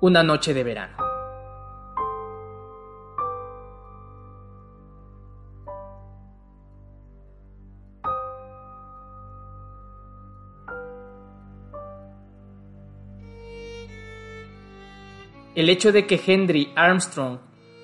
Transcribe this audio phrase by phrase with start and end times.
[0.00, 0.96] una noche de verano.
[15.54, 17.38] El hecho de que Henry Armstrong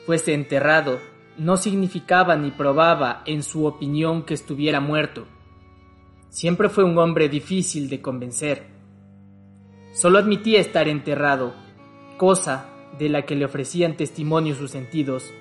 [0.07, 0.99] fuese enterrado
[1.37, 5.27] no significaba ni probaba en su opinión que estuviera muerto.
[6.31, 8.80] Siempre fue un hombre difícil de convencer
[9.93, 11.53] Solo admitía estar enterrado,
[12.17, 15.33] cosa de la que le ofrecían testimonio sus sentidos.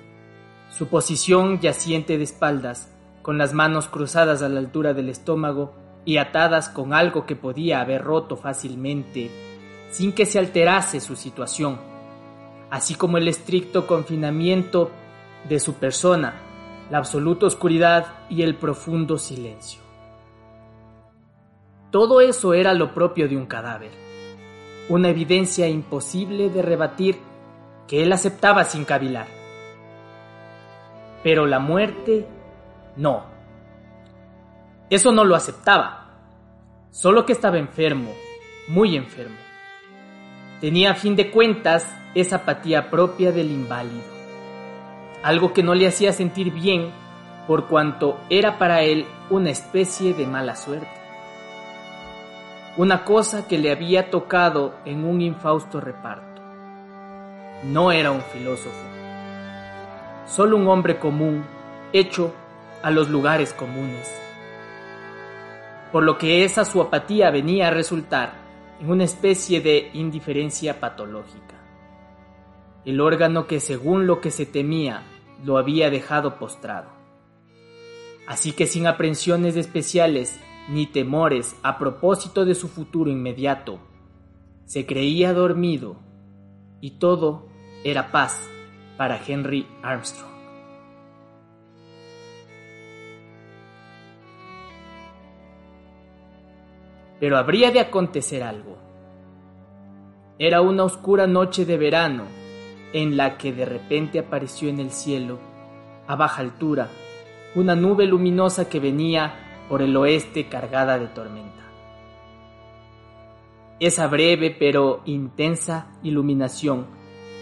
[0.70, 2.92] Su posición yaciente de espaldas,
[3.22, 5.72] con las manos cruzadas a la altura del estómago
[6.04, 9.30] y atadas con algo que podía haber roto fácilmente,
[9.90, 11.78] sin que se alterase su situación,
[12.70, 14.90] así como el estricto confinamiento
[15.48, 16.34] de su persona,
[16.90, 19.80] la absoluta oscuridad y el profundo silencio.
[21.92, 24.09] Todo eso era lo propio de un cadáver
[24.90, 27.20] una evidencia imposible de rebatir
[27.86, 29.28] que él aceptaba sin cavilar.
[31.22, 32.26] Pero la muerte,
[32.96, 33.22] no.
[34.90, 36.10] Eso no lo aceptaba,
[36.90, 38.10] solo que estaba enfermo,
[38.66, 39.36] muy enfermo.
[40.60, 44.02] Tenía a fin de cuentas esa apatía propia del inválido,
[45.22, 46.90] algo que no le hacía sentir bien
[47.46, 50.99] por cuanto era para él una especie de mala suerte
[52.76, 56.40] una cosa que le había tocado en un infausto reparto.
[57.64, 58.84] No era un filósofo,
[60.26, 61.44] solo un hombre común,
[61.92, 62.32] hecho
[62.82, 64.08] a los lugares comunes.
[65.90, 68.34] Por lo que esa su apatía venía a resultar
[68.80, 71.56] en una especie de indiferencia patológica.
[72.84, 75.02] El órgano que según lo que se temía
[75.44, 76.88] lo había dejado postrado.
[78.26, 80.38] Así que sin aprensiones especiales
[80.70, 83.80] ni temores a propósito de su futuro inmediato.
[84.66, 85.96] Se creía dormido
[86.80, 87.48] y todo
[87.82, 88.48] era paz
[88.96, 90.30] para Henry Armstrong.
[97.18, 98.78] Pero habría de acontecer algo.
[100.38, 102.24] Era una oscura noche de verano
[102.92, 105.38] en la que de repente apareció en el cielo,
[106.06, 106.88] a baja altura,
[107.54, 111.62] una nube luminosa que venía por el oeste cargada de tormenta.
[113.78, 116.86] Esa breve pero intensa iluminación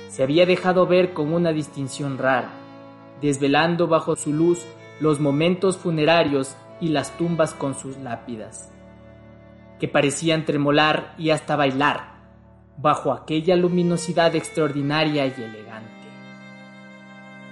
[0.09, 2.51] se había dejado ver con una distinción rara,
[3.23, 4.65] desvelando bajo su luz
[5.01, 8.71] los momentos funerarios y las tumbas con sus lápidas,
[9.81, 12.19] que parecían tremolar y hasta bailar
[12.77, 15.98] bajo aquella luminosidad extraordinaria y elegante.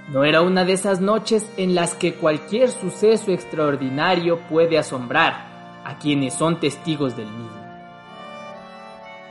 [0.08, 5.98] No era una de esas noches en las que cualquier suceso extraordinario puede asombrar a
[5.98, 7.66] quienes son testigos del mismo.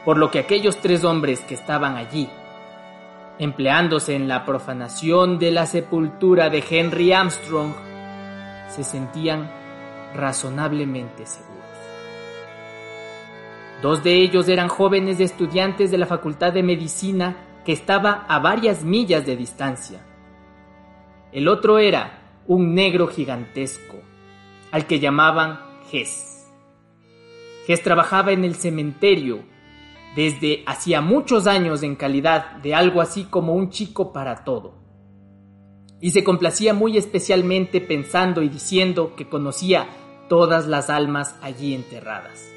[0.03, 2.29] Por lo que aquellos tres hombres que estaban allí,
[3.39, 7.71] empleándose en la profanación de la sepultura de Henry Armstrong,
[8.67, 9.49] se sentían
[10.13, 11.55] razonablemente seguros.
[13.81, 18.83] Dos de ellos eran jóvenes estudiantes de la Facultad de Medicina que estaba a varias
[18.83, 20.01] millas de distancia
[21.31, 23.97] el otro era un negro gigantesco,
[24.71, 25.59] al que llamaban
[25.89, 26.47] Ges.
[27.65, 29.43] Ges trabajaba en el cementerio
[30.15, 34.75] desde hacía muchos años en calidad de algo así como un chico para todo.
[35.99, 39.87] Y se complacía muy especialmente pensando y diciendo que conocía
[40.29, 42.49] todas las almas allí enterradas.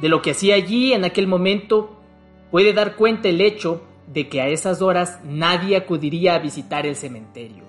[0.00, 2.00] De lo que hacía allí en aquel momento
[2.50, 6.96] puede dar cuenta el hecho de que a esas horas nadie acudiría a visitar el
[6.96, 7.64] cementerio,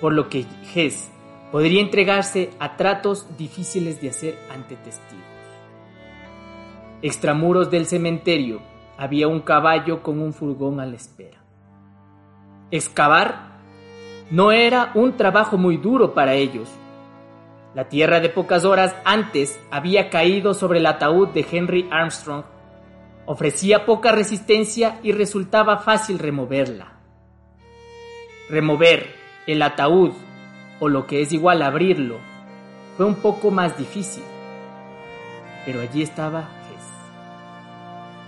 [0.00, 1.10] por lo que Ges
[1.50, 5.24] podría entregarse a tratos difíciles de hacer ante testigos.
[7.02, 8.60] Extramuros del cementerio
[8.96, 11.38] había un caballo con un furgón a la espera.
[12.70, 13.58] Excavar
[14.30, 16.70] no era un trabajo muy duro para ellos.
[17.74, 22.44] La tierra de pocas horas antes había caído sobre el ataúd de Henry Armstrong
[23.24, 26.94] Ofrecía poca resistencia y resultaba fácil removerla.
[28.48, 29.14] Remover
[29.46, 30.12] el ataúd,
[30.80, 32.18] o lo que es igual abrirlo,
[32.96, 34.24] fue un poco más difícil.
[35.64, 36.84] Pero allí estaba Ges.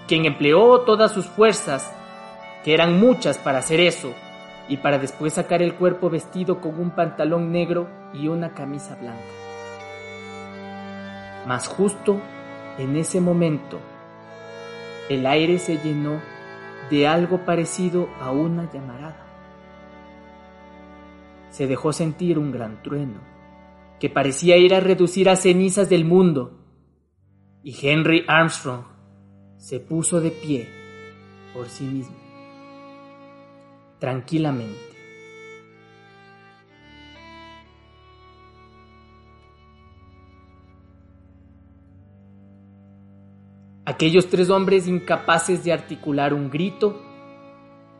[0.06, 1.93] quien empleó todas sus fuerzas,
[2.62, 4.14] que eran muchas para hacer eso,
[4.69, 9.20] y para después sacar el cuerpo vestido con un pantalón negro y una camisa blanca.
[11.46, 12.20] Mas justo
[12.79, 13.79] en ese momento,
[15.08, 16.20] el aire se llenó
[16.90, 19.26] de algo parecido a una llamarada.
[21.50, 23.20] Se dejó sentir un gran trueno,
[24.00, 26.60] que parecía ir a reducir a cenizas del mundo,
[27.62, 28.84] y Henry Armstrong
[29.56, 30.68] se puso de pie
[31.54, 32.16] por sí mismo,
[33.98, 34.94] tranquilamente.
[43.86, 47.02] Aquellos tres hombres incapaces de articular un grito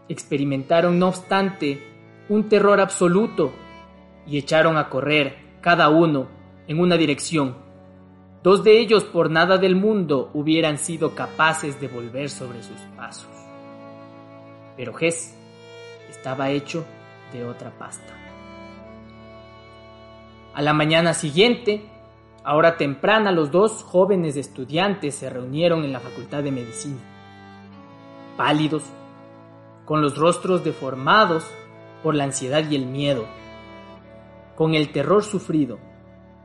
[0.09, 1.83] experimentaron no obstante
[2.29, 3.53] un terror absoluto
[4.27, 6.29] y echaron a correr, cada uno,
[6.67, 7.57] en una dirección.
[8.43, 13.31] Dos de ellos por nada del mundo hubieran sido capaces de volver sobre sus pasos.
[14.77, 15.37] Pero Ges
[16.11, 16.87] estaba hecho
[17.33, 18.13] de otra pasta.
[20.55, 21.91] A la mañana siguiente,
[22.45, 27.01] Ahora temprana los dos jóvenes estudiantes se reunieron en la Facultad de Medicina.
[28.37, 28.85] Pálidos,
[29.87, 31.51] con los rostros deformados
[32.03, 33.25] por la ansiedad y el miedo,
[34.57, 35.79] con el terror sufrido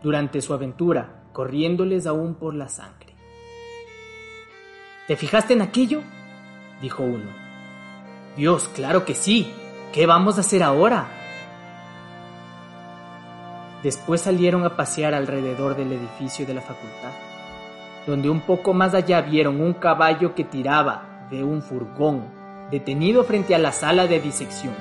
[0.01, 3.13] durante su aventura corriéndoles aún por la sangre.
[5.05, 6.01] ¿Te fijaste en aquello?
[6.81, 7.29] dijo uno.
[8.37, 9.51] Dios, claro que sí.
[9.91, 11.18] ¿Qué vamos a hacer ahora?
[13.83, 17.11] Después salieron a pasear alrededor del edificio de la facultad,
[18.05, 22.25] donde un poco más allá vieron un caballo que tiraba de un furgón
[22.71, 24.73] detenido frente a la sala de disección.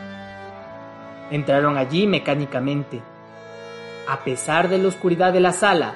[1.31, 3.01] Entraron allí mecánicamente.
[4.09, 5.95] A pesar de la oscuridad de la sala,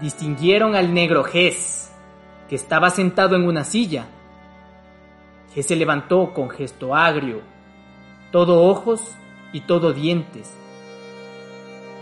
[0.00, 1.90] distinguieron al negro Gess,
[2.50, 4.04] que estaba sentado en una silla.
[5.54, 7.40] Gess se levantó con gesto agrio,
[8.30, 9.16] todo ojos
[9.54, 10.61] y todo dientes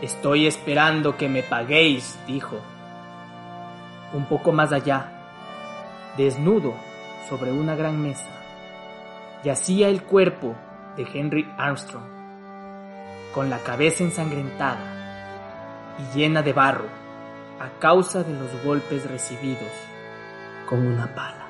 [0.02, 2.56] Estoy esperando que me paguéis, dijo.
[4.14, 5.12] Un poco más allá,
[6.16, 6.74] desnudo
[7.28, 8.26] sobre una gran mesa,
[9.44, 10.56] yacía el cuerpo
[10.96, 12.04] de Henry Armstrong,
[13.34, 16.88] con la cabeza ensangrentada y llena de barro
[17.60, 19.70] a causa de los golpes recibidos
[20.66, 21.49] con una pala.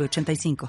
[0.00, 0.56] 85